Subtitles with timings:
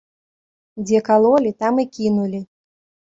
[0.85, 2.41] Дзе калолі, там і кінулі.